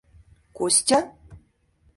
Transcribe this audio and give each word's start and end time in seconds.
Костя? 0.57 0.99